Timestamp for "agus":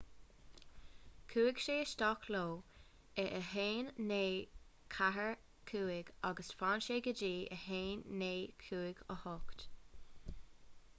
6.31-6.51